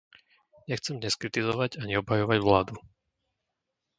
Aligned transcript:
Nechcem 0.71 0.95
dnes 0.99 1.13
kritizovať 1.21 1.71
ani 1.83 1.93
obhajovať 2.01 2.39
vládu. 2.41 2.75